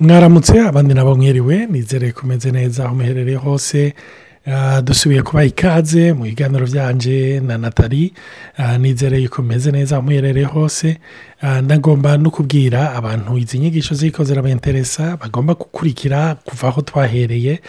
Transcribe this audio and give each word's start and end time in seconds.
mwaramutse 0.00 0.60
abandi 0.60 0.94
nabo 0.94 1.14
mwiriwe 1.14 1.66
nizere 1.66 2.12
kumeze 2.12 2.50
neza 2.50 2.84
aho 2.84 2.94
muherereye 2.94 3.36
hose 3.36 3.94
Ah, 4.46 4.80
dusubiye 4.82 5.22
kubaha 5.22 5.44
ikaze 5.46 6.12
mu 6.12 6.24
biganiro 6.24 6.66
byanje 6.66 7.40
na 7.44 7.58
natali 7.58 8.12
Ah, 8.56 8.78
nizere 8.78 9.18
yuko 9.20 9.42
meze 9.42 9.70
neza 9.70 10.00
muherereye 10.00 10.46
hose. 10.46 10.96
Ah, 11.42 11.60
ndagomba 11.62 12.16
no 12.18 12.30
kubwira 12.30 12.92
abantu 12.96 13.38
izi 13.38 13.58
nyigisho 13.58 13.94
ziko 13.94 14.24
zirabenteresa 14.24 15.16
bagomba 15.16 15.54
gukurikira 15.54 16.34
kuva 16.34 16.68
aho 16.68 16.80
twahereye. 16.82 17.60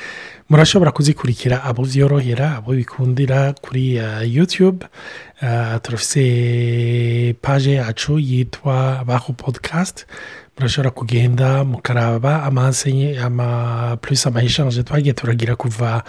Murashobora 0.50 0.92
kuzikurikira 0.92 1.64
abo 1.64 1.84
byorohera 1.84 2.56
abo 2.58 2.72
bikundira 2.72 3.54
kuri 3.62 4.00
yutube 4.32 4.86
turafise 5.84 7.36
paje 7.42 7.72
yacu 7.74 8.20
yitwa 8.20 9.04
baho 9.06 9.34
podcast. 9.34 10.06
Murashobora 10.58 10.90
kugenda 10.92 11.64
mukaraba 11.64 12.44
amansenye 12.44 13.20
ama 13.20 13.98
purisi 14.02 14.28
amahishanje 14.28 14.84
twagiye 14.84 15.14
turagira 15.14 15.56
kuva 15.56 16.04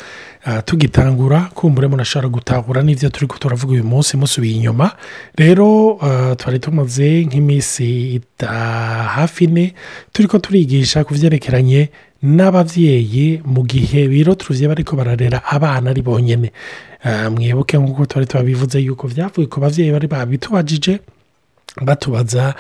ah, 0.45 0.63
tugitangura 0.63 1.41
kumbure 1.55 1.89
munashobora 1.89 2.29
gutahura 2.29 2.83
n'ibyo 2.83 3.09
turi 3.09 3.27
turavuga 3.39 3.73
uyu 3.73 3.85
munsi 3.85 4.17
musubiye 4.17 4.55
inyuma 4.57 4.91
rero 5.39 5.99
ah, 6.03 6.35
twari 6.37 6.59
tumaze 6.59 7.25
nk'iminsi 7.25 8.21
hafi 9.15 9.45
ine 9.45 9.75
turi 10.13 10.29
ko 10.29 10.39
turigisha 10.39 11.05
ku 11.05 11.15
byerekeranye 11.15 11.89
n'ababyeyi 12.23 13.43
mu 13.47 13.63
gihe 13.65 14.09
biro 14.09 14.35
turuziye 14.35 14.69
bariko 14.69 14.97
bararera 14.97 15.43
abana 15.45 15.91
ari 15.91 16.03
bonyine 16.03 16.53
Ah, 17.05 17.31
mwibuke 17.31 17.79
nk'uko 17.79 18.07
twari 18.07 18.27
tubabivuze 18.27 18.79
yuko 18.79 19.09
byavuye 19.11 19.47
ku 19.51 19.59
babyeyi 19.61 19.91
bari 19.91 20.07
babitubajije 20.07 21.01
batubaza 21.81 22.55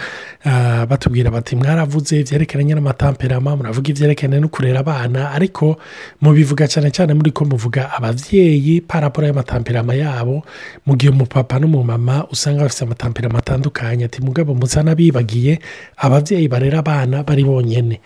ah, 0.44 0.86
batubwira 0.86 1.30
bati 1.30 1.56
mwaravuze 1.56 2.20
ibyerekeranye 2.20 2.74
n'amatamperama 2.74 3.56
muravuga 3.56 3.90
ibyerekeranye 3.92 4.40
no 4.40 4.48
kurera 4.48 4.80
abana? 4.80 5.30
Ariko 5.36 5.76
mubivuga 6.20 6.64
cyane 6.68 6.88
cyane 6.90 7.12
muri 7.14 7.30
ko 7.30 7.44
muvuga 7.44 7.92
ababyeyi 7.92 8.80
paraporo 8.80 9.26
y'amatamperama 9.28 9.92
yabo 9.94 10.42
mu 10.86 10.96
gihe 10.96 11.12
umupapa 11.12 11.58
n'umumama 11.60 12.24
usanga 12.32 12.62
bafite 12.64 12.82
amatamperama 12.88 13.38
atandukanye 13.38 14.04
ati 14.08 14.22
mugabo 14.24 14.54
musa 14.56 14.80
n'abibagiye 14.82 15.60
ababyeyi 16.00 16.48
barera 16.48 16.78
abana 16.80 17.20
bari 17.22 17.44
bonyine 17.44 18.00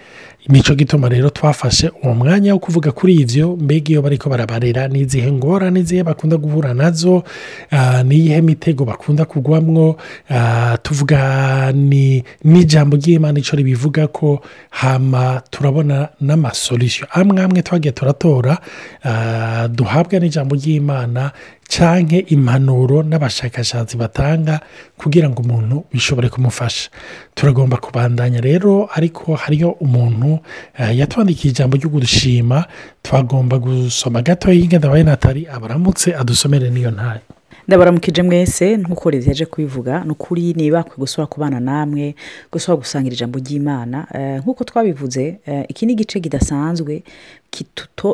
ni 0.49 0.63
cyo 0.63 0.75
gituma 0.75 1.09
rero 1.09 1.31
twafashe 1.31 1.91
uwo 2.03 2.15
mwanya 2.15 2.53
wo 2.55 2.59
kuvuga 2.59 2.93
kuri 2.93 3.15
ibyo 3.15 3.57
mbega 3.57 3.91
iyo 3.91 4.03
bariko 4.03 4.29
barabarera 4.31 4.89
n'izihe 4.89 5.33
ngorane 5.33 5.71
n'izihe 5.81 6.03
bakunda 6.03 6.37
guhura 6.37 6.75
na 6.75 6.91
zo 6.91 7.23
ah, 7.71 8.03
n'iyihe 8.03 8.41
mitego 8.41 8.85
bakunda 8.85 9.25
kugwamwo 9.25 9.97
ah, 10.31 10.79
tuvuga 10.83 11.73
ni 11.73 12.23
n'ijambo 12.45 12.97
ry'imana 12.97 13.39
icyo 13.39 13.57
ribivuga 13.57 14.07
ko 14.07 14.41
hama 14.71 15.43
turabona 15.51 16.09
n'amasolisiyo 16.21 17.07
amwe 17.11 17.43
amwe 17.43 17.63
twagiye 17.63 17.93
turatora 17.93 18.59
ah, 19.05 19.69
duhabwa 19.69 20.21
n'ijambo 20.21 20.55
ry'imana 20.55 21.31
canke 21.69 22.19
impanuro 22.29 23.03
n'abashakashatsi 23.03 23.97
batanga 23.97 24.61
kugira 24.99 25.29
ngo 25.31 25.43
umuntu 25.43 25.85
bishobore 25.93 26.29
kumufasha. 26.29 26.91
Turagomba 27.35 27.77
kubandanya 27.77 28.41
rero 28.41 28.89
ariko 28.95 29.35
hariyo 29.35 29.71
umuntu 29.81 30.39
eh, 30.79 30.99
yatwandikiye 30.99 31.51
ijambo 31.53 31.77
ryo 31.77 31.89
gushima 31.91 32.65
twagomba 33.03 33.59
gusoma 33.59 34.23
gato 34.23 34.53
y'ingenda 34.53 34.91
wa 34.91 35.03
natali 35.03 35.47
abaramutse 35.49 36.15
adusomere 36.15 36.71
n'iyo 36.71 36.91
ntayo 36.91 37.21
ndabaramukije 37.69 38.23
mwese 38.23 38.77
nk'uko 38.77 39.11
leta 39.11 39.29
yaje 39.31 39.47
kubivuga 39.47 40.05
ni 40.05 40.11
ukuri 40.11 40.55
niba 40.55 40.85
gusubira 40.99 41.27
kubana 41.27 41.61
namwe 41.61 42.15
gusubira 42.53 42.77
gusangira 42.77 43.15
ijambo 43.15 43.39
ry'imana. 43.39 44.07
Eh, 44.15 44.39
nk'uko 44.41 44.65
twabivuze 44.65 45.39
eh, 45.47 45.65
iki 45.69 45.87
ni 45.87 45.93
igice 45.93 46.21
kidasanzwe 46.21 47.03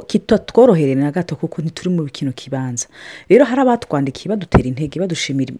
kitatworohereye 0.06 0.94
na 0.94 1.10
gato 1.12 1.36
kuko 1.36 1.62
ntituri 1.62 1.90
mu 1.90 2.04
kino 2.06 2.32
kibanza. 2.32 2.86
Rero 3.28 3.44
hari 3.44 3.60
abatwandikiye 3.60 4.28
badutera 4.30 4.64
intege 4.68 5.00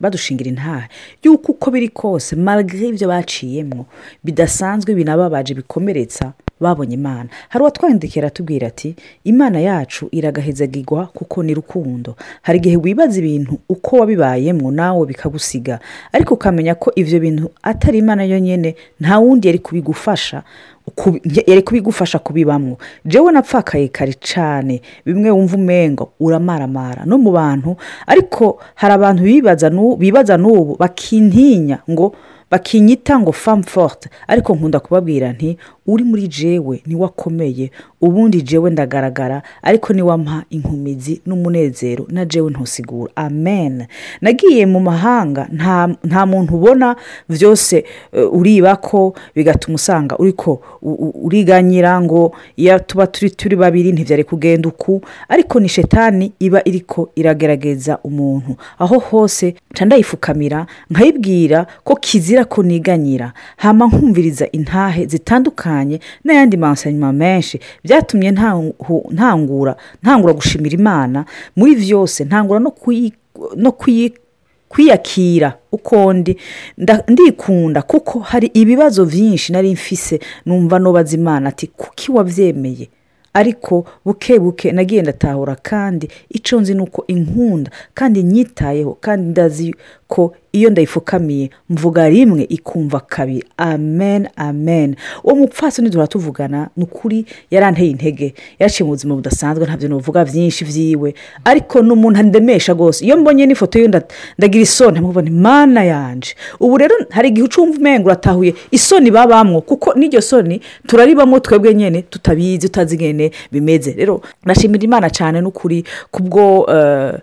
badushingira 0.00 0.48
intaha 0.50 0.88
y'uko 1.22 1.52
uko 1.52 1.70
biri 1.70 1.88
kose 1.88 2.36
malgré 2.36 2.88
ibyo 2.88 3.08
baciyemo 3.08 3.86
bidasanzwe 4.25 4.94
binababaje 4.94 5.54
bikomeretsa 5.54 6.32
babonye 6.62 6.94
imana. 6.94 7.28
Hari 7.48 7.62
uwatwandikira 7.62 8.26
atubwira 8.28 8.66
ati 8.68 8.94
imana 9.24 9.60
yacu 9.60 10.08
iragahezagirwa 10.10 11.06
kuko 11.06 11.42
ni 11.42 11.54
rukundo. 11.54 12.16
Hari 12.42 12.58
igihe 12.58 12.76
wibaza 12.76 13.18
ibintu 13.18 13.58
uko 13.68 13.96
wabibayemo 13.96 14.70
nawe 14.70 15.06
bikagusiga. 15.06 15.78
Ariko 16.12 16.34
ukamenya 16.34 16.74
ko 16.74 16.92
ibyo 16.96 17.20
bintu 17.20 17.50
atari 17.62 17.98
imana 17.98 18.24
yonyine 18.24 18.74
nta 19.00 19.18
wundi 19.18 19.46
yari 19.48 19.58
kubigufasha 19.58 20.42
kubi- 20.94 21.22
yari 21.46 21.62
kubigufasha 21.62 22.18
kubibamo 22.18 22.76
jewe 23.04 23.32
napfakaye 23.32 23.88
kare 23.88 24.12
cyane 24.20 24.82
bimwe 25.06 25.30
wumva 25.30 25.56
umengo 25.56 26.12
uramaramara. 26.20 27.04
No 27.04 27.18
mu 27.18 27.30
bantu 27.32 27.76
ariko 28.06 28.58
hari 28.74 28.94
abantu 28.94 29.22
bibaza 29.98 30.36
n'ubu 30.36 30.76
bakintinya 30.78 31.78
ngo 31.90 32.14
bakinyita 32.52 33.18
ngo 33.18 33.32
famu 33.32 33.64
forte. 33.64 34.08
Ariko 34.28 34.54
nkunda 34.54 34.80
kubabwira 34.80 35.32
nti 35.32 35.56
uri 35.86 36.04
muri 36.04 36.28
jewe 36.28 36.82
ni 36.86 36.94
we 36.94 37.06
akomeye 37.06 37.70
ubundi 38.02 38.42
jewe 38.42 38.70
ndagaragara 38.70 39.42
ariko 39.62 39.92
niwampa 39.92 40.44
inkomezi 40.50 41.20
n'umunezero 41.26 42.06
na 42.10 42.24
jewe 42.24 42.50
ntusigura. 42.50 43.12
Amen. 43.16 43.84
Nagiye 44.20 44.66
mu 44.66 44.80
mahanga 44.80 45.48
nta, 46.04 46.26
muntu 46.26 46.54
ubona 46.54 46.96
byose 47.28 47.84
eh, 48.12 48.34
uriba 48.34 48.76
ko 48.76 49.14
bigatuma 49.34 49.74
usanga 49.74 50.18
uriko 50.18 50.60
uriganyira 51.22 52.00
ngo 52.00 52.34
iyo 52.56 52.78
tuba 52.78 53.06
turi 53.06 53.30
turi 53.30 53.56
babiri 53.56 53.92
ntibyari 53.92 54.24
kugenda 54.24 54.69
uku. 54.69 55.00
Ariko 55.28 55.60
ni 55.60 55.69
shetani 55.69 56.32
iba 56.38 56.64
iriko 56.64 57.10
iragerageza 57.16 57.98
umuntu. 58.04 58.56
Aho 58.78 58.98
hose 58.98 59.54
ndayifukamira 59.86 60.66
nkayibwira 60.90 61.66
ko 61.84 61.96
kizira 61.96 62.44
ko 62.44 62.62
niganyira. 62.62 63.32
Hama 63.56 63.86
nkumviriza 63.86 64.48
intahe 64.52 65.06
zitandukanye 65.06 66.00
n'ayandi 66.24 66.56
mansanyuma 66.56 67.12
menshi. 67.12 67.60
Byatumye 67.92 68.30
ntangu- 68.32 69.12
ntangura 69.12 69.76
ntangura 70.03 70.32
gushimira 70.34 70.75
imana. 70.80 71.25
Muri 71.56 71.75
byose 71.76 72.25
ntangura 72.25 72.60
no 73.56 73.72
kwiyakira 74.69 75.58
uko 75.72 76.12
ndi. 76.12 76.36
Nda- 76.78 77.04
ndikunda 77.08 77.82
kuko 77.82 78.19
hari 78.19 78.47
ibibazo 78.54 79.04
byinshi 79.04 79.52
nari 79.52 79.72
mfise 79.72 80.20
numva 80.47 80.78
nubaza 80.78 81.16
imana 81.16 81.48
ati 81.48 81.66
kuki 81.66 82.12
wabyemeye? 82.12 82.88
Ariko 83.34 83.84
buke 84.04 84.38
buke 84.38 84.72
nagiye 84.72 85.02
ndatahura 85.02 85.56
kandi 85.56 86.08
icyo 86.31 86.60
nzi 86.60 86.75
ni 86.75 86.81
uko 86.81 87.04
inkunda 87.06 87.70
kandi 87.94 88.22
nyitayeho 88.22 88.97
kandi 89.00 89.26
ndazi 89.31 89.75
ko 90.08 90.34
iyo 90.52 90.70
ndayifukamiye 90.70 91.50
mvuga 91.70 92.08
rimwe 92.08 92.42
ikumva 92.48 93.00
kabiri. 93.00 93.44
Amen 93.56 94.28
amen. 94.36 94.96
Uwo 95.24 95.34
mupfasoni 95.36 95.88
duhora 95.90 96.06
tuvugana 96.06 96.68
ni 96.76 96.84
ukuri 96.84 97.26
yaranteye 97.50 97.90
intege. 97.90 98.34
Yaciye 98.58 98.84
mu 98.86 98.92
buzima 98.92 99.14
budasanzwe 99.14 99.64
ntabyo 99.66 99.88
nuvuga 99.88 100.24
byinshi 100.24 100.64
byiwe 100.64 101.14
ariko 101.44 101.82
ni 101.82 101.90
umuntu 101.90 102.20
andemesha 102.20 102.72
rwose. 102.72 103.04
Iyo 103.04 103.16
mbonye 103.16 103.46
n'ifoto 103.46 103.78
ye 103.78 103.88
nda- 103.88 104.04
ndagira 104.38 104.62
isoni. 104.62 104.98
Nkamubona 104.98 105.28
imana 105.28 105.84
yanje. 105.84 106.34
Ubu 106.60 106.76
rero 106.78 106.94
hari 107.10 107.28
igihe 107.28 107.44
ucumva 107.44 107.78
umengo 107.78 108.06
uratahuye 108.06 108.54
isoni 108.70 109.10
babamwo. 109.10 109.60
Kuko 109.60 109.94
n'iryo 109.94 110.20
soni 110.20 110.60
turaribamo 110.86 111.40
twebwe 111.40 111.74
nyine 111.74 112.02
tutabizi 112.02 112.58
tutazi 112.69 112.94
ingene 112.94 113.30
bimeze. 113.52 113.92
Rero 113.92 114.20
ndashimira 114.44 114.84
imana 114.84 115.10
cyane 115.10 115.40
n'ukuri 115.40 115.84
kubwo 116.10 116.66
eh, 116.72 117.14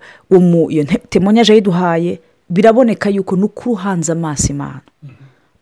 iyo 0.70 0.84
temonyaje 1.10 1.54
yiduhaye 1.56 2.20
biraboneka 2.50 3.10
yuko 3.10 3.36
n'ukuri 3.36 3.70
uhanze 3.74 4.12
amaso 4.12 4.48
imana. 4.54 4.82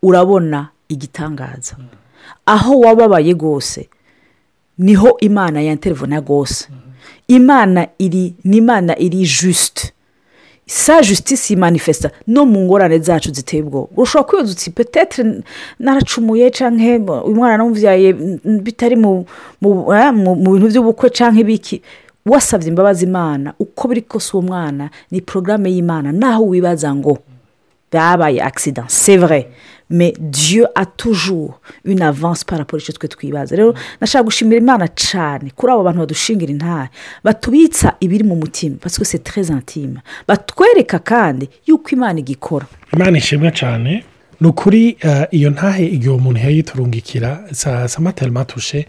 Urabona 0.01 0.67
igitangaza. 0.89 1.75
Aho 2.45 2.79
wababaye 2.79 3.33
rwose 3.33 3.89
ni 4.78 4.95
ho 4.95 5.17
imana 5.19 5.61
yanterevona 5.61 6.19
rwose. 6.19 6.67
Imana 7.28 7.87
iri 7.99 8.34
ni 8.43 8.57
imana 8.57 8.97
iri 8.99 9.23
jusite 9.25 9.91
sa 10.66 11.01
justice 11.01 11.53
yimanifesta 11.53 12.11
no 12.28 12.45
mu 12.45 12.59
ngorane 12.61 12.99
zacu 12.99 13.31
ziteye 13.33 13.63
ubwoba. 13.63 13.87
Ushobora 13.97 14.28
kwibaza 14.29 14.51
uti 14.51 14.72
petetre 14.72 15.41
naracumuye 15.79 16.51
cyangwa 16.51 17.28
mwana 17.35 17.57
namubyaye 17.57 18.13
mm, 18.13 18.59
bitari 18.63 18.95
mu 18.95 19.25
eh, 19.61 20.11
bintu 20.11 20.67
by'ubukwe 20.67 21.09
cyangwa 21.09 21.41
ibiki 21.41 21.81
wasabye 22.28 22.68
imbabazi 22.70 23.06
imana 23.06 23.53
uko 23.59 23.88
biri 23.88 24.02
kose 24.02 24.29
uwo 24.34 24.41
mwana 24.41 24.90
ni 25.12 25.22
porogaramu 25.22 25.68
y'imana. 25.68 26.12
Naho 26.12 26.44
wibaza 26.47 26.96
ngo 26.96 27.18
byabaye 27.91 28.41
accident. 28.41 28.85
C'est 28.90 29.18
vrai. 29.18 29.47
Mais 29.90 30.14
dieu 30.20 30.66
a 30.76 30.85
toujours 30.85 31.62
une 31.85 32.02
avance 32.02 32.44
par 32.44 32.58
rapport 32.58 32.79
icyo 32.79 32.94
twe 32.94 33.08
twibaza. 33.08 33.56
Rero 33.56 33.74
nashaka 34.02 34.24
gushimira 34.24 34.58
imana 34.58 34.88
cyane. 34.88 35.52
Kuri 35.56 35.72
abo 35.74 35.84
bantu 35.84 36.00
badushingira 36.00 36.52
intare 36.52 36.90
batubitsa 37.24 37.96
ibiri 38.02 38.24
mu 38.24 38.35
mutima 38.35 38.76
que 38.79 39.06
c'est 39.06 39.24
très 39.24 39.50
intime. 39.50 40.02
Batwereka 40.28 41.00
kandi 41.00 41.50
yuko 41.68 41.90
imana 41.91 42.20
igikora. 42.20 42.66
Imana 42.94 43.18
ishimwe 43.18 43.52
cyane. 43.52 44.03
Ni 44.41 44.47
ukuri 44.47 44.97
eh, 45.02 45.28
iyo 45.32 45.50
ntahe 45.50 45.85
igihe 45.85 46.09
umuntu 46.14 46.40
yayiturungikira 46.40 47.44
sa 47.52 47.88
sa 47.88 48.02
matematushe 48.02 48.85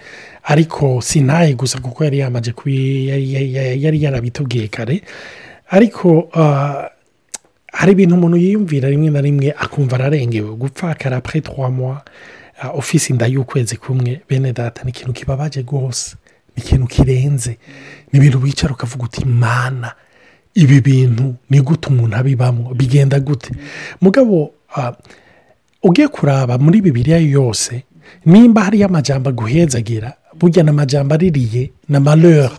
ariko 0.49 1.01
si 1.05 1.21
ntahe 1.21 1.55
gusa 1.55 1.79
kuko 1.81 2.05
yari 2.05 2.19
yamaze 2.25 2.53
yari- 2.57 4.03
yarabitubwiye 4.03 4.69
kare. 4.69 5.03
Ariko 5.71 6.29
ah, 6.35 6.89
hari 7.73 7.93
ibintu 7.93 8.15
umuntu 8.17 8.37
yiyumvira 8.37 8.89
rimwe 8.89 9.11
na 9.11 9.21
rimwe 9.21 9.53
akumva 9.53 9.97
ararengewe. 9.97 10.57
Gupfakara 10.57 11.17
apure 11.21 11.41
twa 11.41 11.71
mwa 11.71 12.03
ofisi 12.75 13.13
inda 13.13 13.27
y'ukwezi 13.27 13.77
kumwe 13.77 14.21
bene 14.29 14.53
data 14.53 14.83
ni 14.85 14.91
ikintu 14.91 15.13
kibabaje 15.13 15.61
rwose. 15.63 16.17
Ni 16.57 16.63
ikintu 16.63 16.87
kirenze. 16.87 17.59
Ni 18.13 18.19
ibintu 18.19 18.43
wicara 18.43 18.73
ukavuga 18.75 19.05
uti 19.05 19.25
mana 19.25 19.93
ibi 20.55 20.81
bintu 20.81 21.35
ni 21.51 21.61
gute 21.61 21.89
umuntu 21.89 22.17
abibamo? 22.17 22.75
Bigenda 22.75 23.21
gute. 23.21 23.51
Mugabo 24.01 24.51
ah, 24.77 24.93
ugiye 25.83 26.09
kuraba 26.09 26.59
muri 26.59 26.81
bibiriya 26.81 27.19
yose 27.19 27.83
nimba 28.27 28.63
hariyo 28.65 28.87
amajambo 28.87 29.29
aguhezagira 29.31 30.13
burya 30.41 30.63
ni 30.63 30.71
amajambo 30.71 31.15
aririye 31.15 31.71
na 31.89 32.01
malheur 32.01 32.51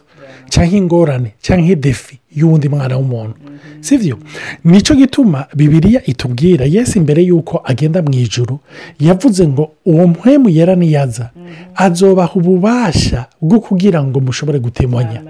cyangwa 0.50 0.78
ingorane 0.78 1.30
cyangwa 1.42 1.76
defi 1.76 2.20
y'uwundi 2.36 2.70
mwana 2.70 2.98
w'umuntu 2.98 3.36
si 3.82 3.98
byo 3.98 4.18
ni 4.66 4.82
cyo 4.82 4.96
gituma 4.96 5.46
bibiriya 5.56 6.02
itubwira 6.06 6.66
yesi 6.66 7.00
mbere 7.00 7.24
y'uko 7.24 7.62
agenda 7.66 8.02
mu 8.02 8.14
ijoro 8.14 8.60
yavuze 9.00 9.48
ngo 9.48 9.72
uwo 9.86 10.08
muhemu 10.08 10.50
yera 10.50 10.76
niyaza 10.76 11.30
azobaha 11.76 12.34
ububasha 12.36 13.26
bwo 13.42 13.60
kugira 13.60 14.04
ngo 14.04 14.20
mushobore 14.20 14.60
gutemanya. 14.60 15.22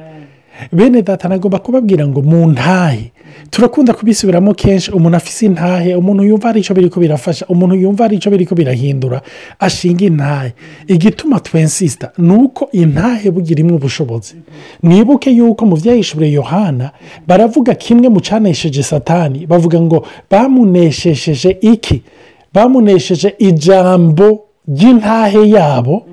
Bene 0.72 1.02
data 1.02 1.28
nagomba 1.30 1.60
kubabwira 1.60 2.08
ngo 2.08 2.22
mu 2.22 2.52
ntahe. 2.52 3.12
Turakunda 3.50 3.94
kubisubiramo 3.94 4.54
kenshi 4.54 4.92
umuntu 4.92 5.18
afise 5.18 5.46
intahe 5.46 5.96
umuntu 5.96 6.24
yumva 6.24 6.50
ari 6.50 6.60
icyo 6.60 6.76
biri 6.76 6.90
ko 6.90 7.00
birafasha 7.00 7.46
umuntu 7.48 7.76
yumva 7.76 8.06
ari 8.06 8.16
icyo 8.18 8.32
biri 8.32 8.46
ko 8.46 8.56
birahindura 8.56 9.22
ashinga 9.60 10.06
intahe. 10.06 10.54
Igituma 10.88 11.40
twensisita 11.40 12.12
ni 12.18 12.34
uko 12.34 12.70
intahe 12.72 13.32
bugira 13.32 13.64
ubushobozi. 13.66 14.36
Mwibuke 14.84 15.30
yuko 15.32 15.66
mu 15.66 15.76
byahishuriye 15.78 16.32
yohana 16.34 16.92
baravuga 17.28 17.74
kimwe 17.76 18.10
mu 18.10 18.20
cyanesheje 18.22 18.84
satani 18.84 19.46
bavuga 19.46 19.82
ngo 19.82 20.06
bamuneshesheje 20.32 21.58
iki? 21.62 22.02
Bamunesheje 22.54 23.36
ijambo 23.38 24.40
ry'intahe 24.68 25.50
yabo? 25.50 26.06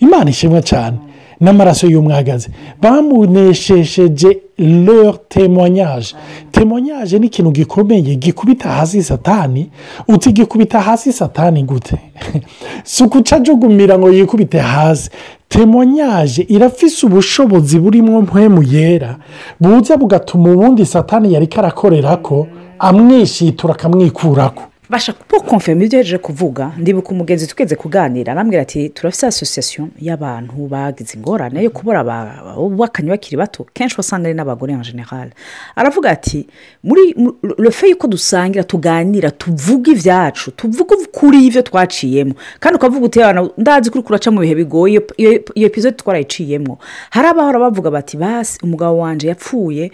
Imana 0.00 0.30
ishimwe 0.30 0.62
cyane 0.62 0.96
n'amaraso 1.40 1.86
y'umwagazi 1.86 2.48
bamuneshesheje 2.82 4.38
leur 4.58 5.18
témoignage. 5.28 6.14
Témoignage 6.52 7.18
ni 7.18 7.26
ikintu 7.26 7.50
gikomeye 7.50 8.16
gikubita 8.16 8.68
hasi 8.68 9.02
satani. 9.02 9.70
Uti 10.08 10.32
gikubita 10.32 10.80
hasi 10.80 11.12
satani 11.12 11.62
gute? 11.62 11.96
Si 12.84 13.04
ukuca 13.04 13.32
ajugumira 13.36 13.98
ngo 13.98 14.10
yikubite 14.10 14.58
hasi. 14.58 15.10
Témoignage 15.48 16.46
irafise 16.48 17.06
ubushobozi 17.06 17.78
burimo 17.78 18.22
mpemu 18.22 18.62
yera 18.62 19.16
buza 19.60 19.96
bugatuma 19.96 20.52
ubundi 20.52 20.86
satani 20.86 21.34
yari 21.34 21.46
karakorera 21.46 22.16
ko 22.16 22.46
amwishitura 22.78 23.74
akamwikurako. 23.74 24.62
Basha 24.90 25.12
po 25.12 25.40
konfirma 25.40 25.84
ibyo 25.84 25.98
yaje 25.98 26.18
kuvuga 26.18 26.72
ndibuka 26.78 27.08
umugenzi 27.10 27.46
tweze 27.46 27.76
kuganira 27.76 28.32
arambwira 28.32 28.62
ati 28.62 28.88
turafite 28.88 29.26
asosiyasiyo 29.26 29.88
y'abantu 30.00 30.54
bagize 30.68 31.18
ingorane 31.18 31.62
yo 31.64 31.70
kubura 31.70 32.00
abubakanye 32.00 33.10
bakiri 33.10 33.36
bato 33.36 33.66
kenshi 33.74 33.96
wasanga 33.98 34.28
ari 34.28 34.34
n'abagore 34.36 34.72
en 34.72 34.82
general 34.82 35.28
aravuga 35.76 36.10
ati 36.10 36.46
muri 36.82 37.14
refe 37.58 37.88
y'uko 37.88 38.06
dusangira 38.08 38.64
tuganira 38.64 39.30
tuvuga 39.30 39.92
ibyacu 39.92 40.50
tuvuga 40.50 40.96
kuri 41.12 41.46
ibyo 41.46 41.62
twaciyemo. 41.62 42.34
Kandi 42.60 42.76
ukavuga 42.76 43.06
uti 43.06 43.20
ndazi 43.58 43.90
kuri 43.90 44.02
kuraca 44.04 44.30
mu 44.30 44.40
bihe 44.40 44.54
bigoye 44.54 45.00
iyo 45.18 45.66
epizode 45.68 45.96
twarayiciyemo. 45.96 46.78
Hari 47.10 47.28
abahora 47.28 47.58
bavuga 47.58 47.90
bati 47.90 48.16
basi 48.16 48.58
umugabo 48.62 48.98
wanjye 48.98 49.28
yapfuye 49.28 49.92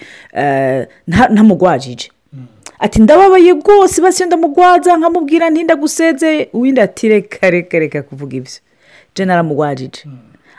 ntamugwajije. 1.07 2.11
Ati 2.79 3.03
ndababaye 3.03 3.51
rwose 3.53 4.03
basi 4.03 4.25
ndamugwaza 4.25 4.97
nkamubwira 4.97 5.51
ntindaguseze 5.51 6.49
uwindi 6.53 6.81
ati 6.81 7.09
reka 7.09 7.51
reka 7.51 7.79
reka 7.79 8.03
kuvuga 8.03 8.37
ibyo. 8.37 8.53
Jena 9.15 9.33
aramugwajije 9.35 10.05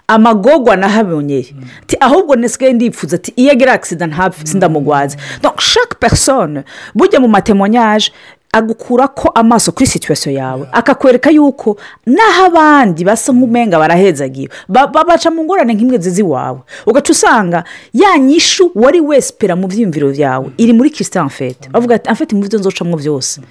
amagogwa 0.08 0.76
nahabonye 0.76 1.46
ati 1.82 1.98
ahubwo 2.00 2.36
nisigaye 2.36 2.74
ndipfuza 2.74 3.16
ati 3.16 3.34
iyo 3.36 3.52
agira 3.52 3.74
agisida 3.74 4.08
ntapfe 4.08 4.46
sindamugwaza. 4.48 5.18
Shake 5.60 5.96
perisone 6.00 6.64
bujya 6.96 7.20
mu 7.20 7.28
matemonyaje 7.28 8.12
agukura 8.56 9.08
ko 9.12 9.28
amaso 9.36 9.72
kuri 9.76 9.86
situwasiyo 9.88 10.32
yawe. 10.36 10.64
Akakwereka 10.72 11.30
yuko 11.32 11.76
n'aho 12.08 12.46
abandi 12.48 13.04
basa 13.04 13.34
nk'umenga 13.36 13.76
barahezagiwe. 13.80 14.50
Babaca 14.72 15.28
mu 15.36 15.44
ngorane 15.44 15.74
nk'imwe 15.76 15.98
zizi 16.00 16.22
iwawe. 16.24 16.60
Ugaca 16.88 17.12
usanga 17.12 17.64
ya 17.94 18.16
nyishu 18.18 18.72
wari 18.76 19.02
wesipera 19.04 19.56
mu 19.56 19.68
byiyumviro 19.68 20.10
byawe 20.16 20.48
iri 20.58 20.74
muri 20.74 20.90
kisitani 20.90 21.30
fete 21.30 21.68
bavuga 21.70 21.96
ati 21.96 22.08
afite 22.10 22.32
mu 22.36 22.42
byo 22.48 22.60
nzocamo 22.60 22.96
byose 22.98 23.42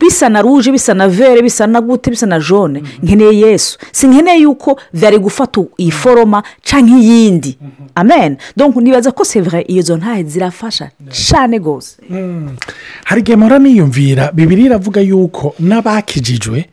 bisa 0.00 0.28
na 0.28 0.42
ruje 0.42 0.72
bisa 0.72 0.94
na 0.94 1.08
vere 1.08 1.42
bisa 1.42 1.66
na 1.66 1.80
gute 1.80 2.10
bisa 2.10 2.26
na 2.26 2.38
jone 2.40 2.82
nkeneye 3.02 3.40
yesu. 3.40 3.78
Si 3.92 4.06
nkeneye 4.08 4.40
yuko 4.40 4.80
byari 4.92 5.18
gufata 5.18 5.60
iyi 5.78 5.90
foroma 5.90 6.42
cyangwa 6.62 6.98
iyindi. 7.00 7.58
Amen. 7.94 8.36
Donko 8.56 8.80
nibaza 8.80 9.12
ko 9.12 9.24
sevure 9.24 9.64
izo 9.68 9.96
ntahe 9.96 10.24
zirafasha 10.24 10.90
cyane 11.10 11.58
rwose. 11.58 11.96
Hari 13.04 13.20
igihe 13.20 13.36
mpora 13.36 13.58
niyumvira 13.58 14.32
bibiri 14.32 14.64
iravuga 14.64 15.00
yuko 15.00 15.54
n'abakijijwe 15.60 16.64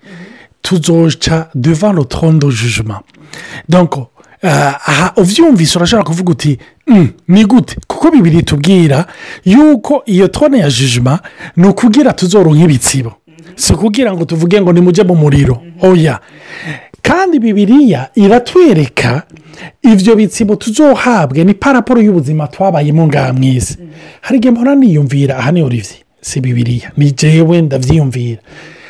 tuzoca 0.62 1.50
devant 1.56 2.10
trondo 2.10 2.52
jujuma 2.52 3.02
donko 3.70 4.08
aha 4.44 5.14
ubyumvise 5.18 5.78
urashobora 5.78 6.08
kuvuga 6.08 6.32
uti 6.32 6.58
ni 7.28 7.46
gute? 7.46 7.76
Kuko 7.88 8.12
bibiri 8.12 8.44
tubwira 8.44 9.06
yuko 9.46 10.04
iyo 10.06 10.28
tone 10.28 10.60
ya 10.60 10.70
jujuma 10.70 11.20
ni 11.58 11.68
ukugira 11.68 12.14
tuzoronke 12.14 12.64
ibitsibo 12.64 13.14
si 13.56 13.74
ukugira 13.74 14.14
ngo 14.14 14.26
tuvuge 14.26 14.62
ngo 14.62 14.74
nimujye 14.74 15.04
mu 15.04 15.16
muriro. 15.16 15.62
Oya. 15.82 16.20
Kandi 17.02 17.40
bibiriya 17.40 18.10
iratwereka 18.16 19.24
ibyo 19.84 20.16
bitsibo 20.16 20.56
tuzohabwe 20.56 21.44
ni 21.44 21.54
paraporo 21.54 22.02
y'ubuzima 22.02 22.48
twabayemo 22.48 23.08
ngaha 23.08 23.34
mu 23.34 23.44
isi 23.44 23.78
hari 24.22 24.38
igihe 24.38 24.52
mpora 24.52 24.76
niyumvira 24.76 25.38
aha 25.38 25.52
ni 25.52 25.62
olivier 25.62 26.00
si 26.22 26.42
bibiriya 26.42 26.92
ni 26.98 27.12
jewe 27.12 27.62
ndabyiyumvira 27.62 28.42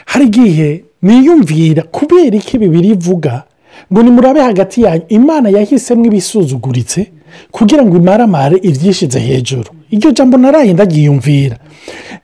hari 0.06 0.26
igihe 0.26 0.84
niyumvira 1.02 1.84
kubera 1.84 2.38
iki 2.38 2.58
bibiri 2.58 2.88
ivuga 2.90 3.44
ngo 3.92 4.04
nimurabe 4.04 4.42
hagati 4.42 4.82
yanyu. 4.82 5.04
Imana 5.10 5.50
yahisemo 5.50 6.06
ibisuzuguritse 6.06 7.12
kugira 7.52 7.86
ngo 7.86 7.98
imaramare 7.98 8.58
ibyishyize 8.58 9.20
hejuru. 9.20 9.70
Iryo 9.92 10.12
jambo 10.12 10.38
naraye 10.38 10.74
ndagiyumvira 10.74 11.58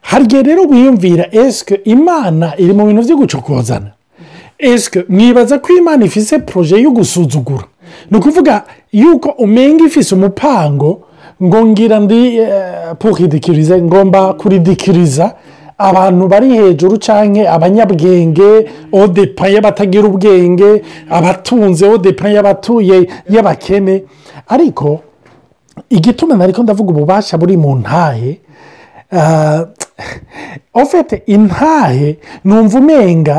hari 0.02 0.24
igihe 0.24 0.44
rero 0.44 0.62
wiyumvira 0.64 1.28
esike 1.32 1.80
imana 1.86 2.54
iri 2.58 2.74
mu 2.74 2.86
bintu 2.88 3.02
byo 3.04 3.18
gucokozana? 3.18 3.92
Esike 4.60 5.04
mwibaza 5.10 5.60
ko 5.60 5.74
imana 5.78 6.06
ifise 6.06 6.40
poroje 6.40 6.82
yo 6.82 6.92
gusuzugura? 6.92 7.64
Ni 8.12 8.18
ukuvuga 8.18 8.64
yuko 8.92 9.30
umenga 9.30 9.84
ifise 9.86 10.16
umupango 10.16 11.02
ngo 11.44 11.66
ngira 11.66 12.00
ndi 12.00 12.40
puridikirize 13.00 13.82
ngomba 13.82 14.34
kuridikiriza 14.34 15.36
abantu 15.80 16.28
bari 16.28 16.50
hejuru 16.58 16.98
cyangwa 16.98 17.50
abanyabwenge 17.56 18.50
odepa 18.92 19.48
y'abatagira 19.48 20.06
ubwenge 20.12 20.84
abatunze 21.10 21.86
odepa 21.88 22.30
y'abatuye 22.30 22.98
y'abakene. 23.30 24.04
Ariko 24.48 25.00
igituma 25.90 26.36
nariko 26.36 26.64
ndavuga 26.64 26.90
ububasha 26.92 27.38
buri 27.38 27.58
mu 27.58 27.76
ntahe 27.80 28.32
ofete 30.74 31.24
intahe 31.26 32.18
numva 32.44 32.80
umenga 32.80 33.38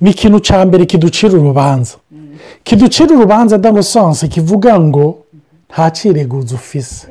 ni 0.00 0.10
ikintu 0.10 0.38
cya 0.40 0.64
mbere 0.66 0.84
kiducira 0.86 1.34
urubanza. 1.38 1.96
Kiducira 2.64 3.14
urubanza 3.16 3.58
damusanse 3.58 4.28
kivuga 4.28 4.80
ngo 4.80 5.18
nta 5.72 5.90
cireguzo 5.90 6.54
ufise 6.54 7.08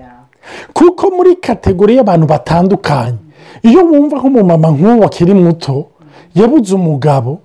kuko 0.73 1.09
muri 1.11 1.35
kategori 1.35 1.95
y'abantu 1.97 2.25
batandukanye 2.27 3.17
iyo 3.63 3.85
wumva 3.85 4.17
nk'umumama 4.17 4.67
nk'uwo 4.71 5.05
akiri 5.05 5.33
muto 5.33 5.87
yabuze 6.35 6.75
umugabo 6.75 7.41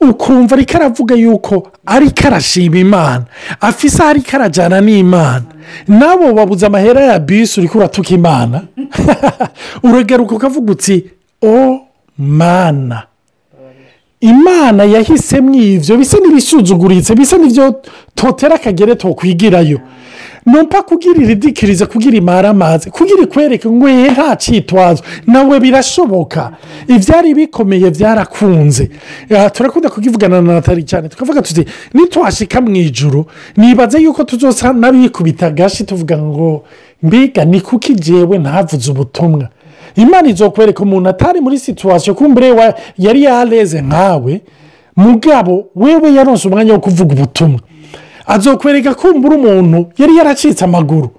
ukumva 0.00 0.54
ariko 0.56 0.76
aravuga 0.76 1.14
yuko 1.14 1.68
ariko 1.86 2.26
arashima 2.26 2.78
imana. 2.78 3.24
Afise 3.60 4.02
ariko 4.02 4.36
arajyana 4.36 4.80
n'imana. 4.80 5.44
Nabo 5.88 6.32
babuze 6.32 6.66
amahera 6.66 7.00
ya 7.00 7.18
bisi 7.18 7.60
uri 7.60 7.68
kuratuka 7.68 8.10
imana. 8.14 8.62
Uragaruka 9.82 10.34
ukavuga 10.34 10.72
uti 10.72 11.04
o 11.42 11.80
mana. 12.18 13.06
Imana 14.20 14.84
yahisemo 14.84 15.54
ibyo 15.54 15.96
bisa 15.96 16.18
n'ibisuzuguritse 16.18 17.14
bisa 17.14 17.36
n'ibyo 17.38 17.82
totera 18.14 18.54
akagere 18.54 18.94
tokwigirayo. 18.94 19.80
Numva 20.46 20.82
kugira 20.82 21.22
iridikirize 21.22 21.86
kugira 21.86 22.16
imara 22.16 22.48
amazi 22.50 22.90
kugira 22.90 23.22
ikwereke 23.22 23.68
ngo 23.70 23.88
ye 23.88 24.10
nta 24.10 24.36
cyitwazo 24.36 25.02
nawe 25.26 25.60
birashoboka. 25.60 26.50
Ibyari 26.88 27.34
bikomeye 27.34 27.90
byarakunze 27.90 28.90
turakunda 29.52 29.88
kukivugana 29.90 30.40
na 30.42 30.52
natali 30.54 30.82
cyane 30.84 31.08
tukavuga 31.08 31.42
tuti 31.42 31.64
nitwashika 31.94 32.60
mu 32.60 32.74
ijuru 32.76 33.26
nibaze 33.56 33.98
yuko 34.02 34.24
tuzosa 34.24 34.72
n'abikubita 34.72 35.46
agashi 35.46 35.84
tuvuga 35.84 36.18
ngo 36.18 36.64
mbega 37.02 37.44
ni 37.44 37.60
kuki 37.60 37.94
jewe 37.94 38.38
ntavuze 38.38 38.90
ubutumwa 38.90 39.48
imana 39.96 40.28
izokwereka 40.28 40.82
umuntu 40.82 41.08
atari 41.10 41.40
muri 41.40 41.58
situwasiyo 41.58 42.14
kumbure 42.14 42.74
yari 42.98 43.22
yareze 43.22 43.82
nkawe. 43.82 44.40
Mugabo 44.96 45.66
wewe 45.76 46.14
yaronse 46.14 46.48
umwanya 46.48 46.72
wo 46.72 46.80
kuvuga 46.80 47.14
ubutumwa. 47.14 47.60
Azokwereka 48.26 48.94
kumbura 48.94 49.36
umuntu 49.36 49.92
yari 49.98 50.16
yaracitse 50.16 50.64
amaguru. 50.64 51.10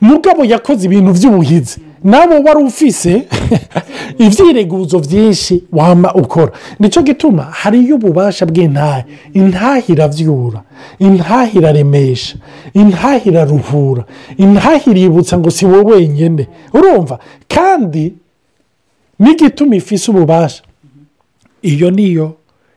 Mugabo 0.00 0.44
yakoze 0.44 0.86
ibintu 0.86 1.12
by'ubuhizi 1.12 1.80
nawe 2.04 2.38
wari 2.44 2.62
ufise 2.64 3.26
ibyireguzo 4.24 4.98
byinshi 4.98 5.64
wama 5.72 6.14
ukora. 6.14 6.52
Nicyo 6.78 7.02
gituma 7.02 7.42
hariyo 7.42 7.94
ububasha 7.94 8.46
bw'intahe. 8.46 9.04
Intahe 9.34 9.92
irabyura 9.92 10.62
intahe 10.98 11.58
iraremesha 11.58 12.36
intahe 12.74 13.30
iraruhura 13.30 14.04
intahe 14.36 14.90
iributsa 14.90 15.38
ngo 15.38 15.50
si 15.50 15.66
wowe 15.66 15.84
wenyine 15.94 16.46
urumva? 16.74 17.18
Kandi 17.48 18.14
n'igituma 19.18 19.76
ifise 19.76 20.10
ububasha. 20.10 20.62
Iyo 21.62 21.90
niyo 21.90 22.34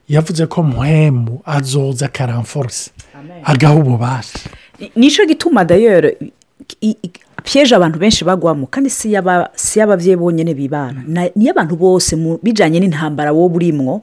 yavuze 0.09 0.45
ko 0.45 0.63
muhemu 0.63 1.41
azoza 1.45 2.05
akaramforose 2.05 2.91
agaha 3.43 3.75
ububasha. 3.75 4.39
Ni- 4.79 4.91
ni 4.95 5.09
cyo 5.11 5.25
gituma 5.25 5.63
dayero 5.65 6.11
piyeje 7.43 7.75
abantu 7.75 7.99
benshi 7.99 8.25
bagwamo 8.25 8.67
kandi 8.67 8.89
si 8.89 9.11
y'aba- 9.13 9.49
si 9.55 9.79
y'ababyeyi 9.79 10.17
bonyine 10.17 10.53
bibana. 10.53 11.03
Na- 11.07 11.29
niyo 11.35 11.51
abantu 11.51 11.75
bose 11.75 12.15
bijyanye 12.43 12.79
n'intambara 12.79 13.31
wowe 13.31 13.53
urimwo 13.55 14.01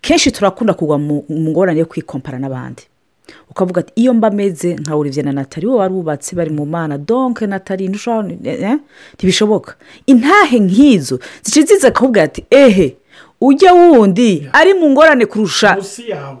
kenshi 0.00 0.30
turakunda 0.30 0.74
kugwa 0.74 0.98
mu 0.98 1.24
ngorane 1.28 1.80
yo 1.80 1.86
kwikompara 1.86 2.38
n'abandi. 2.38 2.82
Ukavuga 3.50 3.80
ati 3.80 3.92
iyo 3.96 4.14
mba 4.14 4.28
ameze 4.28 4.74
nka 4.74 4.94
Olivier 4.96 5.24
na 5.24 5.32
natali 5.32 5.66
wowe 5.66 5.78
wari 5.80 5.94
wubatse 5.94 6.36
bari 6.36 6.50
mu 6.50 6.66
mana 6.66 6.98
donke 6.98 7.46
natali 7.46 7.84
eh, 7.84 8.62
eh, 8.62 8.78
ntibishoboka. 9.14 9.74
Intahe 10.06 10.58
nk'izo 10.60 11.18
zica 11.42 11.62
ziza 11.66 11.88
akakubwira 11.88 12.24
ati 12.24 12.44
ehe 12.50 12.96
ujya 13.40 13.74
wundi 13.74 14.48
ari 14.52 14.74
mu 14.74 14.90
ngorane 14.90 15.26
kurusha. 15.26 15.76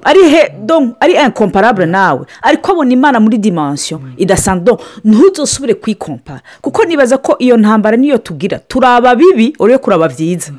Ari 0.04 0.22
he? 0.28 0.48
Donc 0.64 0.96
ari 1.00 1.14
incomparable 1.14 1.86
nawe. 1.86 2.26
Ariko 2.42 2.72
abona 2.72 2.92
imana 2.92 3.20
muri 3.20 3.38
dimension 3.38 4.00
idasanzwe. 4.16 4.64
Donc 4.64 4.80
ntuzosubire 5.04 5.74
kwikompara. 5.74 6.40
Kuko 6.60 6.84
nibaza 6.84 7.18
ko 7.18 7.36
iyo 7.38 7.56
ntambara 7.56 7.96
niyo 7.96 8.18
tugira. 8.18 8.58
Turaba 8.58 9.14
bibi 9.14 9.56
urebe 9.58 9.78
kuraba 9.78 10.08
byiza. 10.08 10.52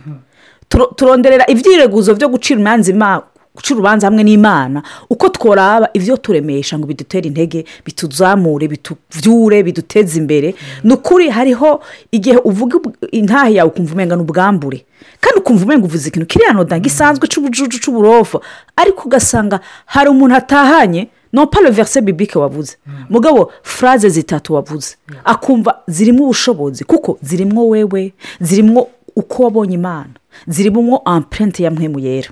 Turo- 0.69 0.93
turonderera 0.95 1.45
ibyireguzo 1.47 2.15
byo 2.15 2.29
gucira 2.29 2.59
imanza 2.59 2.91
ima- 2.91 3.21
guca 3.55 3.71
urubanza 3.73 4.07
hamwe 4.07 4.23
n'imana. 4.23 4.83
Uko 5.09 5.29
tworaba 5.29 5.89
ibyo 5.93 6.17
turemesha 6.17 6.77
ngo 6.79 6.87
bidutere 6.87 7.27
intege 7.27 7.65
bituzamure 7.85 8.67
bituvyure 8.67 9.63
biduteze 9.63 10.19
imbere. 10.19 10.55
Ni 10.83 10.93
ukuri 10.93 11.29
hariho 11.29 11.81
igihe 12.11 12.37
uvuga 12.37 12.79
intahe 13.11 13.53
yawe 13.53 13.69
ukumva 13.69 13.93
umenga 13.93 14.15
ni 14.15 14.21
ubwambure 14.21 14.85
kandi 15.21 15.39
ukumva 15.39 15.65
umenga 15.65 15.85
uvuze 15.85 16.09
ikintu. 16.09 16.25
Kiriya 16.27 16.53
noda 16.53 16.79
gisanzwe 16.79 17.27
c'ubujuju 17.27 17.79
c'uburofa 17.79 18.39
ariko 18.75 19.03
ugasanga 19.07 19.59
hari 19.85 20.09
umuntu 20.09 20.35
atahanye 20.35 21.07
non 21.33 21.47
pas 21.47 21.61
le 21.63 21.69
verset 21.71 22.03
biblique 22.03 22.35
wavuze. 22.39 22.77
Mugabo 23.09 23.51
phrase 23.63 24.09
zitatu 24.09 24.53
wavuze. 24.53 24.95
Akumva 25.23 25.81
zirimo 25.87 26.23
ubushobozi. 26.23 26.83
Kuko 26.83 27.17
zirimo 27.21 27.67
wewe 27.67 28.13
zirimo 28.41 28.87
uko 29.15 29.43
wabonye 29.43 29.75
imana. 29.75 30.09
Zirimo 30.47 31.01
empreinte 31.15 31.63
ya 31.63 31.71
mpemu 31.71 31.99
yera 31.99 32.29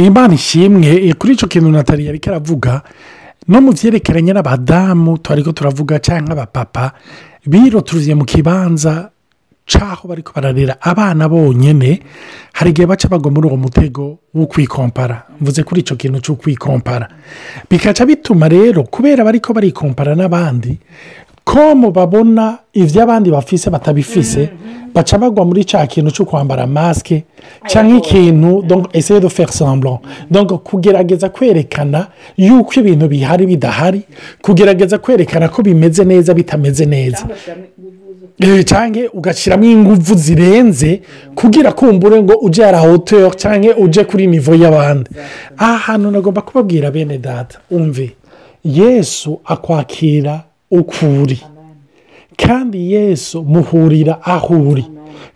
imana 0.00 0.34
ishimwe 0.34 1.08
eh, 1.08 1.14
kuri 1.14 1.32
icyo 1.32 1.48
kintu 1.48 1.70
natali 1.70 2.06
yari 2.06 2.18
karavuga 2.18 2.82
no 3.48 3.60
mu 3.60 3.72
byerekeranye 3.72 4.32
n'abadamu 4.32 5.18
twari 5.18 5.42
ko 5.42 5.52
turavuga 5.52 5.98
cyangwa 5.98 6.32
abapapa 6.32 6.92
biroturuye 7.46 8.14
mu 8.14 8.24
kibanza 8.24 9.10
cy'aho 9.66 10.08
bari 10.08 10.22
bararera 10.34 10.76
abana 10.80 11.28
bonyine 11.28 12.00
hari 12.52 12.70
igihe 12.70 12.86
baca 12.86 13.08
bagwa 13.08 13.30
muri 13.30 13.46
uwo 13.48 13.56
mutego 13.56 14.18
wo 14.34 14.46
kwikompara. 14.46 15.22
Mvuze 15.40 15.62
kuri 15.62 15.80
icyo 15.80 15.96
kintu 15.96 16.20
cyo 16.20 16.34
kwikompara. 16.34 17.08
Bikaca 17.70 18.06
bituma 18.06 18.48
rero 18.48 18.82
kubera 18.84 19.24
bari 19.24 19.40
ko 19.40 19.52
barikompara 19.52 20.14
n'abandi 20.14 20.78
ko 21.52 21.74
mu 21.74 21.90
babona 21.90 22.58
ibyo 22.72 23.02
abandi 23.02 23.30
bafise 23.30 23.70
batabifise 23.70 24.48
baca 24.94 25.18
bagwa 25.18 25.44
muri 25.44 25.64
cya 25.64 25.86
kintu 25.86 26.10
cyo 26.10 26.24
kwambara 26.24 26.66
masike 26.66 27.24
cyangwa 27.66 27.98
ikintu 27.98 28.64
essayer 28.92 29.20
de 29.20 29.28
faire 29.28 29.52
semblant. 29.52 30.00
Donc 30.30 30.52
kugerageza 30.62 31.28
kwerekana 31.28 32.06
yuko 32.36 32.80
ibintu 32.80 33.08
bihari 33.08 33.46
bidahari 33.46 34.02
kugerageza 34.42 34.98
kwerekana 34.98 35.48
ko 35.48 35.62
bimeze 35.62 36.04
neza 36.04 36.34
bitameze 36.34 36.86
neza. 36.86 37.26
Eh, 38.40 38.64
cyangwa 38.64 39.02
ugashyiramo 39.12 39.64
ingufu 39.64 40.14
zirenze 40.14 41.00
kugira 41.34 41.72
kumbure 41.72 42.22
ngo 42.22 42.34
ujye 42.34 42.70
la 42.72 42.78
hauteur 42.78 43.36
cyangwa 43.36 43.76
ujye 43.76 44.04
kuri 44.04 44.26
nivo 44.26 44.54
y'abandi. 44.54 45.10
Aha 45.58 45.76
hantu 45.76 46.10
nagomba 46.10 46.42
kubabwira 46.42 46.90
bene 46.90 47.18
data. 47.18 47.58
Umve 47.70 48.12
yesu 48.64 49.40
akwakira 49.44 50.42
uko 50.70 51.06
uri 51.22 51.38
kandi 52.36 52.92
yesu 52.92 53.42
muhurira 53.44 54.22
aho 54.24 54.54
uri 54.54 54.84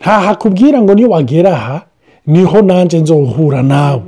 ntahakubwira 0.01 0.81
ngo 0.81 0.93
niyo 0.93 1.09
wagera 1.09 1.51
aha 1.53 1.81
ni 2.27 2.43
ho 2.43 2.61
nanjye 2.61 2.99
nzohura 2.99 3.63
nawe. 3.63 4.01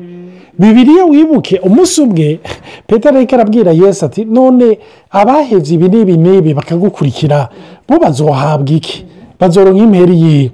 Bibiriya 0.59 1.05
wibuke 1.05 1.59
umunsi 1.59 2.01
umwe 2.01 2.39
petero 2.87 3.17
ariko 3.17 3.35
arabwira 3.35 3.71
yesu 3.71 4.05
ati 4.05 4.25
none 4.25 4.79
abahebye 5.11 5.73
ibi 5.75 5.87
n'ibi 5.89 6.17
n'ibi 6.17 6.53
bakagukurikira 6.53 7.49
bo 7.87 7.99
bazohabwa 7.99 8.71
iki? 8.75 9.05
Bazoronka 9.39 9.83
imperi 9.83 10.15
yiwe. 10.21 10.51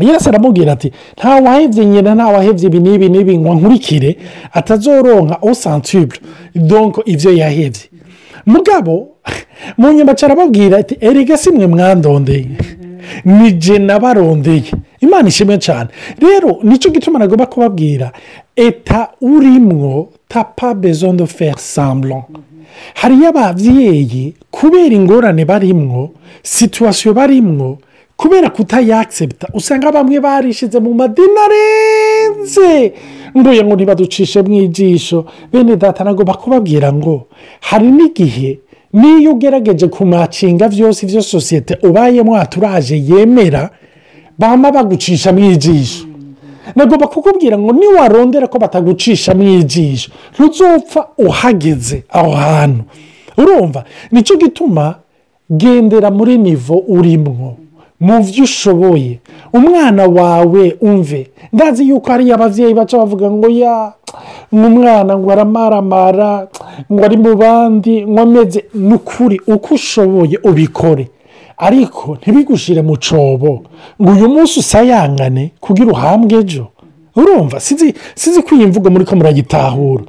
Yesu 0.00 0.28
aramubwira 0.28 0.72
ati 0.72 0.92
nta 1.18 1.34
wahebye 1.44 1.84
nyina 1.86 2.14
nta 2.14 2.26
wahebye 2.26 2.66
ibi 2.66 2.80
n'ibi 2.80 3.08
n'ibi 3.08 3.38
ngo 3.38 3.54
nkurikire 3.54 4.16
atazoronka 4.52 5.38
osantibure 5.42 6.20
donko 6.54 7.02
ibyo 7.04 7.32
yahebye. 7.32 7.84
Mugabo 8.46 9.08
mu 9.78 9.92
nyuma 9.92 10.14
arababwira 10.22 10.78
ati 10.78 10.96
erega 11.00 11.36
si 11.36 11.50
mwe 11.50 11.66
mwandondeye 11.66 12.46
ni 13.24 13.52
jye 13.52 13.78
nabarondeye? 13.78 14.72
Imana 15.00 15.28
ishimwe 15.28 15.58
cyane 15.58 15.88
rero 16.20 16.58
ni 16.62 16.78
cyo 16.78 16.90
gituma 16.90 17.18
nagomba 17.18 17.46
kubabwira 17.46 18.12
eta 18.56 19.08
urimwo 19.20 20.08
tapa 20.28 20.74
bezo 20.74 21.12
de 21.12 21.26
faire 21.26 21.58
semblant. 21.58 22.24
Hariyo 22.94 23.28
ababyeyi 23.28 24.34
kubera 24.50 24.94
ingorane 24.94 25.44
barimwo 25.44 26.10
situwasiyo 26.42 27.14
barimwo 27.14 27.78
kubera 28.16 28.50
kutayakisepta 28.50 29.48
usanga 29.54 29.92
bamwe 29.92 30.20
barishize 30.20 30.78
mu 30.80 30.94
madini 30.94 31.38
arenze. 31.44 32.92
Ngo 33.36 33.74
ntibaducishe 33.74 34.42
mu 34.42 34.54
ijisho. 34.62 35.24
Bene 35.52 35.76
data 35.76 36.04
nagomba 36.04 36.34
kubabwira 36.34 36.92
ngo 36.92 37.26
hari 37.60 37.86
n'igihe 37.90 38.58
niyo 38.92 39.32
ugerageje 39.32 39.86
kumacinga 39.88 40.68
byose 40.68 41.06
ibyo 41.06 41.22
sosiyete 41.22 41.78
ubayemo 41.82 42.32
waturaje 42.32 42.96
yemera 43.08 43.70
bama 44.38 44.70
bagucisha 44.72 45.32
mu 45.32 45.50
ijisho. 45.50 46.04
Nagomba 46.76 47.06
kukubwira 47.06 47.58
ngo 47.58 47.72
niwarondera 47.72 48.46
ko 48.46 48.58
batagucisha 48.58 49.34
mu 49.34 49.42
ijisho. 49.42 50.10
Ntuzopfa 50.34 51.08
uhageze 51.18 52.04
aho 52.08 52.30
hantu. 52.30 52.82
Urumva 53.36 53.84
ni 54.12 54.22
cyo 54.22 54.36
gituma 54.36 54.94
gendera 55.50 56.10
muri 56.10 56.38
nivo 56.38 56.76
urimwo. 56.88 57.56
Mu 58.00 58.20
byo 58.22 58.44
ushoboye. 58.44 59.18
Umwana 59.52 60.06
wawe 60.06 60.76
umve. 60.80 61.30
Ndazi 61.52 61.88
yuko 61.88 62.10
hariyo 62.10 62.34
ababyeyi 62.34 62.74
baca 62.74 62.96
bavuga 62.98 63.30
ngo 63.30 63.48
ya 63.48 63.92
umwana 64.52 65.18
ngo 65.18 65.30
aramaramara 65.32 66.48
ngo 66.92 67.04
ari 67.04 67.16
mu 67.16 67.36
bandi 67.36 68.06
ngo 68.06 68.20
ameze. 68.20 68.64
Ni 68.74 68.94
ukuri 68.94 69.40
uko 69.46 69.74
ushoboye 69.74 70.38
ubikore. 70.44 71.08
Ariko 71.58 72.16
ntibigushire 72.20 72.82
mu 72.82 72.96
cobo. 72.96 73.62
Ngo 74.02 74.10
uyu 74.12 74.28
munsi 74.28 74.60
usayangane 74.60 75.52
kugira 75.60 75.90
uhambwe 75.92 76.38
ejo. 76.38 76.66
Urumva? 77.18 77.60
Sinzi 77.60 78.42
ko 78.46 78.54
iyi 78.54 78.66
mvugo 78.66 78.90
muri 78.90 79.04
ko 79.04 79.16
muragitahura 79.16 80.04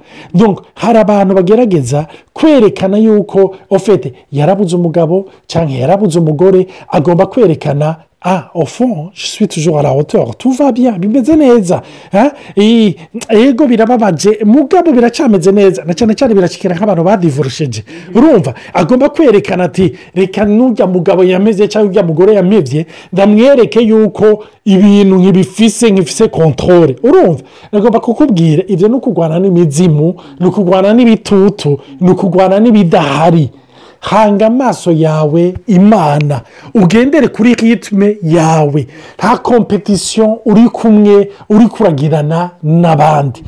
hari 0.75 0.97
abantu 0.97 1.35
bagerageza 1.35 2.07
kwerekana 2.33 2.97
yuko 2.97 3.55
ofete 3.69 4.13
yarabuze 4.31 4.75
umugabo 4.75 5.25
cyangwa 5.47 5.75
yarabuze 5.77 6.19
umugore 6.19 6.67
agomba 6.87 7.25
kwerekana 7.25 7.95
ah 8.21 8.51
au 8.53 8.65
fond 8.65 9.09
je 9.13 9.25
suis 9.27 9.47
toujours 9.47 9.79
à 9.79 9.83
la 9.83 9.93
hauteur. 9.93 10.35
Tuva 10.38 10.71
bien. 10.71 10.97
Bimeze 10.99 11.35
neza 11.35 11.81
yego 13.31 13.67
birababaje 13.67 14.39
mugabo 14.45 14.91
biracameze 14.91 15.51
neza 15.51 15.83
na 15.85 15.93
cyane 15.93 16.13
cyane 16.15 16.33
birakikira 16.33 16.75
nk'abantu 16.75 17.03
badivorosheje 17.03 17.83
urumva 18.15 18.53
agomba 18.73 19.09
kwerekana 19.09 19.63
ati 19.63 19.93
reka 20.15 20.45
n'ujya 20.45 20.88
mugabo 20.88 21.23
yameze 21.23 21.67
cyangwa 21.67 21.89
ujya 21.91 22.03
mugore 22.03 22.33
yamebye 22.33 22.85
ndamwereke 23.13 23.79
yuko 23.81 24.43
ibintu 24.65 25.15
nkibifise 25.15 25.91
nkifise 25.91 26.27
kontorore 26.27 26.95
urumva? 27.03 27.41
Agomba 27.71 27.99
kukubwira 27.99 28.63
ibyo 28.67 28.88
ni 28.88 28.93
ukurwana 28.95 29.39
n'imizimu 29.39 30.15
ni 30.39 30.45
ukurwana 30.45 30.93
n'ibitutu 30.93 31.79
ni 32.01 32.09
ukurwana 32.11 32.59
n'ibidahari. 32.59 33.49
Hanga 33.99 34.47
amaso 34.47 34.91
yawe 34.91 35.53
imana. 35.67 36.41
Ugendere 36.73 37.27
kuri 37.27 37.55
ritme 37.55 38.17
yawe. 38.23 38.87
Nta 39.17 39.37
kompetisiyo 39.37 40.39
uri 40.45 40.69
kumwe 40.69 41.31
uri 41.49 41.67
kuragirana 41.67 42.49
n'abandi. 42.63 43.43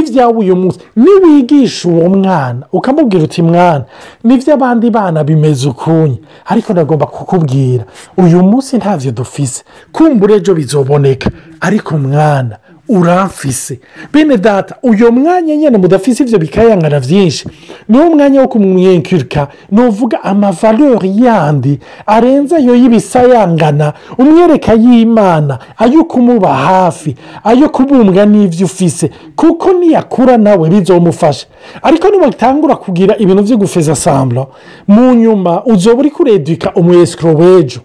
Ibyawe 0.00 0.32
uyu 0.38 0.56
munsi 0.56 0.78
niwigisha 0.96 1.88
uwo 1.88 2.08
mwana 2.08 2.66
ukamubwira 2.72 3.24
uti 3.24 3.42
mwana 3.42 3.84
ni 4.24 4.36
byo 4.36 4.54
abandi 4.54 4.90
bana 4.90 5.24
bimeze 5.24 5.68
ukunye. 5.68 6.18
Ariko 6.46 6.72
ndagomba 6.72 7.06
kukubwira 7.06 7.84
uyu 8.16 8.42
munsi 8.42 8.76
ntabyo 8.76 9.10
dufise. 9.12 9.64
Kumbura 9.92 10.34
ejo 10.34 10.54
bizoboneka. 10.54 11.30
Ariko 11.60 11.98
mwana 11.98 12.56
uramfise 12.88 13.80
bene 14.12 14.36
data 14.36 14.74
uyu 14.82 15.12
mwanya 15.12 15.56
nyine 15.56 15.78
mudafise 15.78 16.22
ibyo 16.24 16.38
bikayangana 16.38 17.00
byinshi 17.00 17.48
niwo 17.88 18.10
mwanya 18.10 18.40
wo 18.40 18.48
kumwenkirika 18.48 19.48
ni 19.70 19.80
uvuga 19.82 20.22
amavalori 20.24 21.12
yandi 21.24 21.78
arenze 22.06 22.56
ayo 22.56 22.74
y'ibisayangana 22.76 23.92
umwereka 24.18 24.72
y'imana 24.74 25.58
ayo 25.78 26.04
kumuba 26.04 26.54
hafi 26.54 27.16
ayo 27.44 27.68
kubumbwa 27.68 28.26
n'ibyo 28.26 28.66
ufise 28.66 29.10
kuko 29.36 29.72
niyakura 29.72 30.36
nawe 30.36 30.70
bizomufasha. 30.70 31.46
Ariko 31.82 32.08
nibatangura 32.10 32.76
kugira 32.76 33.16
ibintu 33.18 33.42
byo 33.42 33.56
gufeza 33.56 33.94
samburo 33.96 34.50
mu 34.88 35.14
nyuma 35.14 35.64
uzoba 35.64 36.00
uri 36.00 36.10
kureduka 36.10 36.72
umwesikoro 36.74 37.34
w'ejo. 37.34 37.80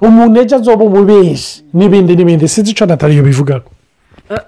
Umuntu 0.00 0.40
ejo 0.40 0.56
azoba 0.56 0.84
umubeshi 0.84 1.62
n'ibindi 1.74 2.16
n'ibindi 2.16 2.48
sinzi 2.48 2.70
icyo 2.70 2.86
natariyo 2.86 3.22
bivugaho 3.22 3.62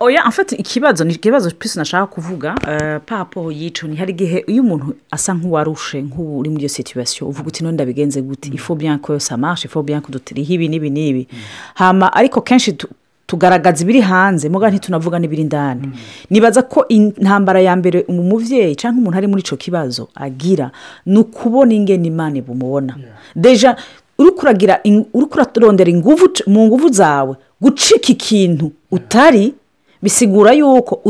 oya 0.00 0.24
afite 0.24 0.52
ikibazo 0.56 1.04
ni 1.04 1.14
ikibazo 1.14 1.50
pisi 1.50 1.78
nashaka 1.78 2.06
kuvuga 2.06 2.54
eh, 2.68 3.00
papo 3.06 3.52
yica 3.52 3.86
ni 3.88 3.96
hari 3.96 4.12
igihe 4.12 4.44
iyo 4.46 4.62
umuntu 4.62 4.94
asa 5.10 5.34
nk'uwarushe 5.34 6.02
nk'uri 6.02 6.50
muri 6.50 6.62
iyo 6.62 6.68
situwasiyo 6.68 7.28
uvuga 7.28 7.48
uti 7.48 7.64
none 7.64 7.74
ndabigenze 7.74 8.22
gute? 8.22 8.50
Bien 8.76 8.98
ko 8.98 9.18
samashe 9.18 9.68
bien 9.84 10.00
ko 10.00 10.12
dutiriho 10.12 10.52
ibi 10.54 10.68
n'ibi 10.68 10.90
n'ibi. 10.90 11.28
Hama 11.74 12.12
ariko 12.12 12.40
kenshi 12.40 12.72
tu- 12.72 12.88
tugaragaza 13.26 13.82
ibiri 13.84 14.00
hanze 14.00 14.48
muga 14.48 14.70
ntitunavuga 14.70 15.18
n'ibiri 15.18 15.42
indani. 15.42 15.90
Nibaza 16.30 16.62
ko 16.62 16.84
intambara 16.88 17.60
ya 17.60 17.76
mbere 17.76 18.04
umubyeyi 18.08 18.76
cyangwa 18.76 19.00
umuntu 19.00 19.18
ari 19.18 19.26
muri 19.26 19.40
icyo 19.42 19.56
kibazo 19.56 20.08
agira 20.14 20.70
ni 21.06 21.18
ukubona 21.18 21.74
ingene 21.74 22.08
imana 22.08 22.40
bumubona 22.42 22.96
deja 23.36 23.76
uri 24.18 24.30
kuragira 24.30 24.80
in- 24.84 25.06
uri 25.14 25.26
kurarondera 25.26 25.90
inguvu 25.90 26.28
mu 26.46 26.66
nguvu 26.66 26.88
zawe 26.92 27.36
gucika 27.60 28.12
ikintu 28.12 28.72
utari 28.90 29.54
bisigura 30.04 30.52
yuko 30.52 31.00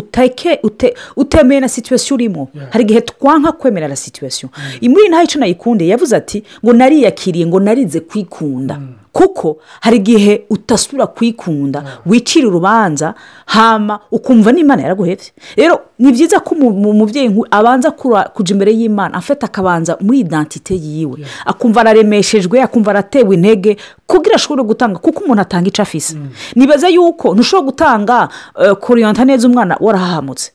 utemeye 1.17 1.61
na 1.61 1.69
situwasiyo 1.69 2.15
urimo 2.15 2.49
hari 2.71 2.85
igihe 2.85 3.01
twanka 3.01 3.53
kwemera 3.53 3.89
na 3.89 3.97
situwasiyo 3.97 4.49
muri 4.89 5.09
ntayo 5.09 5.25
icyo 5.25 5.41
nayikunde 5.41 5.87
yavuze 5.89 6.17
ati 6.17 6.45
ngo 6.65 6.73
nariyakiriye 6.73 7.47
ngo 7.47 7.61
narize 7.61 8.01
kwikunda. 8.01 8.79
Kuko 9.14 9.56
hari 9.80 9.97
igihe 10.02 10.42
utasubira 10.50 11.06
kwikunda 11.06 11.85
wicira 12.06 12.49
urubanza 12.49 13.14
hama 13.47 14.00
ukumva 14.11 14.50
n'imana 14.52 14.83
yaraguhebye. 14.83 15.30
Rero 15.56 15.80
ni 15.99 16.11
byiza 16.12 16.40
ko 16.42 16.54
umu- 16.59 16.75
mu- 16.75 16.90
umubyeyi 16.90 17.30
abanza 17.50 17.90
kujya 18.35 18.52
imbere 18.59 18.73
y'imana 18.75 19.14
afite 19.14 19.47
akabanza 19.47 19.94
muri 20.02 20.18
idantite 20.26 20.75
yiwe. 20.75 21.23
Akumva 21.47 21.80
araremeshejwe 21.87 22.59
akumva 22.62 22.90
aratewe 22.90 23.35
intege 23.38 23.76
kugira 24.06 24.35
ashobore 24.35 24.62
gutanga 24.66 24.99
kuko 24.99 25.23
umuntu 25.25 25.42
atanga 25.47 25.68
icyo 25.71 25.83
afise 25.87 26.16
nibaza 26.59 26.88
yuko 26.90 27.35
ntushobora 27.38 27.66
gutanga 27.71 28.28
eh, 28.61 28.75
koriyanta 28.83 29.23
neza 29.25 29.47
umwana 29.49 29.76
warahahamutse. 29.80 30.50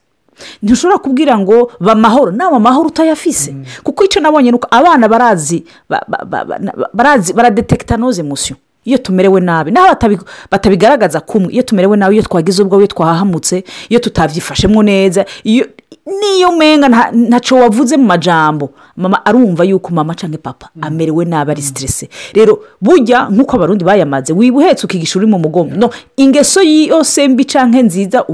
Ntushobora 0.63 0.97
kubwira 0.99 1.37
ngo 1.39 1.71
bamahoro 1.79 2.31
nawe 2.31 2.55
amahoro 2.55 2.87
utayafise. 2.87 3.55
Kuko 3.83 4.03
icyo 4.03 4.21
nabonye 4.21 4.51
ni 4.51 4.55
uko 4.57 4.67
abana 4.71 5.07
barazi 5.07 5.63
ba- 5.89 6.05
ba- 6.07 6.25
ba- 6.25 6.45
ba- 6.45 6.89
barazi 6.93 7.33
baradetekita 7.33 7.97
noze 7.97 8.21
emosiyo 8.21 8.55
iyo 8.85 8.97
tumerewe 8.97 9.41
nabi 9.41 9.71
naho 9.71 9.87
batabi- 9.93 10.19
batabigaragaza 10.51 11.19
kumwe. 11.19 11.53
Iyo 11.53 11.63
tumerewe 11.63 11.97
nabi 11.97 12.15
iyo 12.15 12.23
twagize 12.23 12.63
ubwo 12.63 12.77
iyo 12.77 12.87
twahahamutse 12.87 13.63
iyo 13.89 13.99
tutabyifashemo 13.99 14.83
neza 14.83 15.25
iyo 15.43 15.65
niyo 16.05 16.49
umenga 16.49 16.87
nta- 16.87 17.11
ntacyo 17.11 17.57
wavuze 17.57 17.97
mu 17.97 18.03
majambo. 18.05 18.69
Mama 18.97 19.25
arumva 19.25 19.63
yuko 19.63 19.93
mama 19.93 20.15
cyangwa 20.15 20.37
papa 20.39 20.69
amerewe 20.81 21.25
nabi 21.25 21.51
ari 21.51 21.61
siterese 21.61 22.09
rero 22.33 22.59
burya 22.81 23.29
nk'uko 23.29 23.55
abarundi 23.55 23.85
bayamaze 23.85 24.33
wiba 24.33 24.57
uhetse 24.57 24.85
ukigisha 24.85 25.19
uri 25.19 25.27
mu 25.27 25.39
mugongo. 25.39 25.75
No 25.75 25.89
ingeso 26.17 26.61
yose 26.61 27.27
mbi 27.27 27.45
cyangwa 27.45 27.81
nziza 27.81 28.25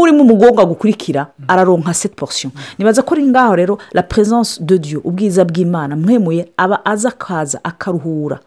uri 0.00 0.12
mu 0.12 0.24
mugongo 0.24 0.60
agukurikira 0.62 1.26
araronka 1.48 1.94
seti 1.94 2.14
porosiyo 2.14 2.50
nibaza 2.78 3.02
ko 3.02 3.14
ari 3.14 3.26
ngaho 3.26 3.56
rero 3.56 3.78
la 3.92 4.02
presence 4.02 4.62
de 4.62 4.78
dieu 4.78 5.00
ubwiza 5.04 5.44
bw'imana 5.44 5.96
mwemuye 5.96 6.48
aba 6.56 6.84
aza 6.84 7.08
akaza 7.08 7.60
akaruhura. 7.64 8.38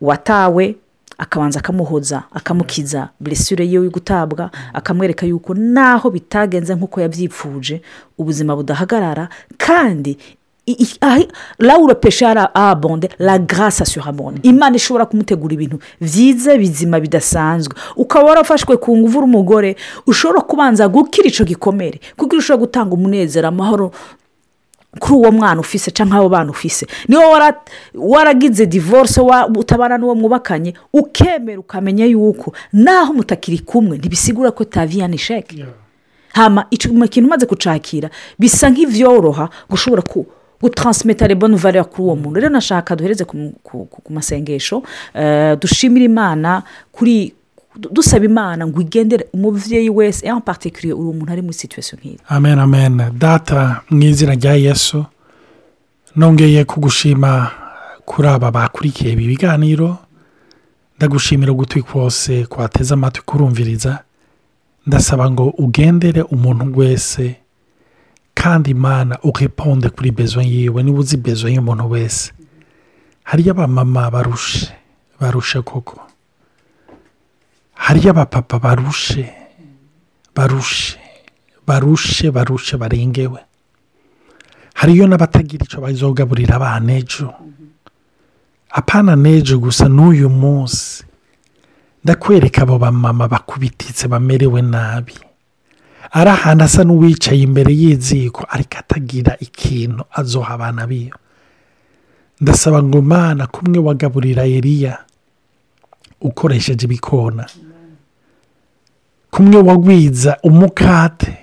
Uwatawe 0.00 0.74
akabanza 1.18 1.58
akamuhoza 1.58 2.22
akamukiza 2.34 3.08
buresire 3.20 3.66
yiwe 3.66 3.88
gutabwa 3.88 4.50
akamwereka 4.72 5.26
yuko 5.26 5.54
naho 5.54 6.10
bitagenze 6.10 6.74
nk'uko 6.74 7.00
yabyipfuje 7.00 7.82
ubuzima 8.18 8.56
budahagarara 8.56 9.28
kandi 9.58 10.18
laura 11.58 11.94
peshara 11.94 12.54
abonde 12.54 13.08
la 13.18 13.38
grâce 13.38 13.84
surabonde 13.84 14.40
imana 14.42 14.76
ishobora 14.76 15.06
kumutegura 15.06 15.54
ibintu 15.54 15.78
byiza 16.00 16.56
bizima 16.56 17.00
bidasanzwe. 17.00 17.74
Ukaba 17.96 18.28
warafashwe 18.28 18.76
ku 18.76 18.96
nguvu 18.96 19.18
uri 19.18 19.24
umugore 19.26 19.76
ushobora 20.06 20.40
kubanza 20.40 20.88
gukira 20.88 21.28
icyo 21.28 21.44
gikomere 21.44 22.00
kuko 22.16 22.36
ushobora 22.36 22.60
gutanga 22.66 22.94
umunezero 22.94 23.48
amahoro 23.48 23.92
kuri 24.98 25.14
uwo 25.14 25.32
mwana 25.32 25.60
ufise 25.60 25.90
cyangwa 25.90 26.18
abo 26.18 26.28
bana 26.28 26.50
ufise. 26.50 26.86
Niba 27.08 27.26
wara- 27.28 27.60
waragize 27.94 28.66
divorce 28.66 29.20
utabana 29.56 29.98
n'uwo 29.98 30.14
mwubakanye 30.14 30.74
ukemera 30.92 31.60
ukamenya 31.60 32.06
yuko 32.06 32.52
naho 32.72 33.12
mutakiri 33.12 33.58
kumwe 33.58 33.98
ntibisigura 33.98 34.50
ko 34.50 34.64
taviyani 34.64 35.18
sheke 35.18 35.64
hama 36.32 36.66
icyo 36.70 36.90
kintu 37.08 37.26
umaze 37.28 37.46
kucakira 37.46 38.10
bisa 38.38 38.70
nk'ibyoroha 38.70 39.48
gushobora 39.70 40.02
ku 40.02 40.26
gutaransimeta 40.62 41.26
reboni 41.26 41.56
valeur 41.56 41.84
kuri 41.84 42.02
uwo 42.02 42.16
muntu. 42.16 42.40
Rero 42.40 42.48
nashaka 42.48 42.96
duhereze 42.96 43.24
ku, 43.24 43.52
masengesho 44.10 44.82
eh, 45.14 45.56
dushimire 45.60 46.04
imana 46.06 46.62
kuri 46.92 47.34
dusaba 47.76 48.24
imana 48.24 48.66
ngo 48.66 48.80
igendere 48.80 49.26
umubyeyi 49.32 49.90
wese 49.90 50.26
en 50.26 50.40
particulier 50.40 50.94
uri 50.96 51.08
umuntu 51.08 51.32
ari 51.32 51.42
muri 51.42 51.54
situwasiyo 51.54 51.98
nk'iyi. 51.98 52.18
Amen 52.28 52.58
amen. 52.58 53.10
Data 53.18 53.82
mu 53.90 54.02
izina 54.02 54.34
rya 54.34 54.54
yesu 54.54 55.04
nongeye 56.16 56.64
kugushima 56.64 57.50
kuri 58.04 58.28
aba 58.28 58.50
bakurikiye 58.50 59.12
ibi 59.12 59.26
biganiro. 59.26 59.98
Ndagushimira 60.96 61.52
ugutwi 61.52 61.82
kose 61.82 62.46
kwateze 62.46 62.94
amatwi 62.94 63.22
kurumviriza. 63.26 63.98
Ndasaba 64.86 65.30
ngo 65.30 65.48
ugendere 65.58 66.22
umuntu 66.22 66.78
wese 66.78 67.36
kandi 68.34 68.70
imana 68.70 69.18
ureponde 69.22 69.88
kuri 69.90 70.10
bezo 70.10 70.40
yiwe. 70.42 70.82
Niba 70.82 70.98
uzi 70.98 71.16
bezo 71.16 71.48
y'umuntu 71.48 71.90
wese 71.90 72.32
hariyo 73.22 73.50
abamama 73.52 74.10
barushe 74.10 74.70
barushe 75.20 75.62
koko. 75.62 76.00
Hariyo 77.84 78.10
abapapa 78.10 78.58
barushe 78.58 79.24
barushe 80.36 80.98
barushe 81.66 82.30
barushe 82.30 82.74
barengewe 82.76 83.40
hariyo 84.74 85.04
n'abatagira 85.06 85.64
icyo 85.64 85.80
bazogaburira 85.84 86.56
abana 86.56 86.92
ejo 87.00 87.28
apana 88.70 89.12
n'ejo 89.16 89.58
gusa 89.58 89.86
n'uyu 89.88 90.28
munsi 90.30 91.04
ndakwereka 92.04 92.62
abo 92.62 92.76
bamama 92.78 93.28
bakubititse 93.28 94.08
bamerewe 94.12 94.60
nabi. 94.62 95.16
Ari 96.12 96.30
ahantu 96.30 96.64
asa 96.64 96.84
n'uwicaye 96.84 97.40
imbere 97.40 97.72
y'iziko 97.72 98.44
ariko 98.44 98.76
atagira 98.78 99.32
ikintu 99.40 100.04
azoha 100.12 100.52
abana 100.54 100.84
biwe 100.86 101.16
ndasaba 102.40 102.82
ngo 102.84 103.00
mana 103.02 103.46
kumwe 103.48 103.78
wagaburira 103.80 104.44
eriya 104.44 105.00
ukoresheje 106.20 106.84
ibikona. 106.84 107.46
Kumwe 109.34 109.56
wagwiza 109.58 110.36
umukate 110.42 111.36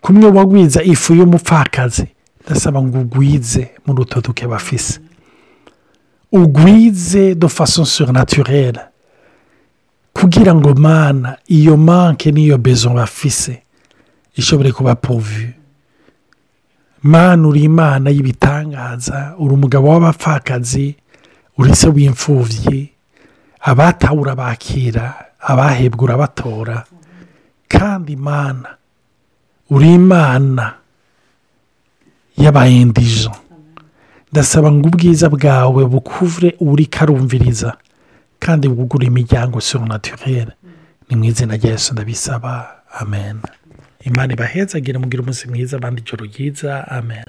kumwe 0.00 0.30
wagwiza 0.30 0.82
ifu 0.82 1.14
y'umupfakazi. 1.14 2.06
Ndasaba 2.46 2.82
ngo 2.82 2.98
ugwize 3.00 3.70
mu 3.86 3.94
rutoduke 3.94 4.46
bafise. 4.46 5.00
Ugwize 6.32 7.34
de 7.34 7.46
façon 7.48 7.84
surnaturelle. 7.84 8.80
Kugira 10.12 10.54
ngo 10.54 10.74
mana 10.74 11.36
iyo 11.46 11.76
manke 11.76 12.30
n'iyo 12.32 12.58
bezo 12.58 12.90
bafise 12.90 13.62
ishobore 14.36 14.72
kuba 14.72 14.94
povu 14.94 15.48
mana 17.02 17.48
uri 17.48 17.62
imana 17.62 18.10
y'ibitangaza 18.10 19.34
uri 19.38 19.54
umugabo 19.54 19.88
w'abapfakazi 19.88 20.94
uri 21.58 21.74
se 21.76 21.88
w'imfubyi 21.88 22.90
abatawe 23.60 24.20
urabakira 24.20 25.14
abahebwa 25.40 26.04
urabatora. 26.04 26.84
Kandi 27.72 28.12
imana 28.12 28.68
uri 29.70 29.88
imana 29.94 30.74
y'abayendijo 32.36 33.32
ndasaba 34.32 34.72
ngo 34.72 34.88
ubwiza 34.88 35.28
bwawe 35.28 35.84
bukuvure 35.92 36.56
uri 36.60 36.86
karumviriza 36.86 37.76
kandi 38.38 38.68
bwugure 38.68 39.06
imiryango 39.06 39.60
surnaturere 39.60 40.52
ni 41.08 41.16
mu 41.16 41.24
izina 41.24 41.56
rya 41.56 41.70
Yesu 41.70 41.92
ndabisaba. 41.92 42.52
Amen. 43.00 43.36
Imana 44.04 44.32
ibahezagire 44.32 44.98
mugire 44.98 45.22
umunsi 45.22 45.48
mwiza 45.48 45.76
abandi 45.76 46.00
ijoro 46.00 46.24
ryiza 46.24 46.88
amen. 46.88 47.20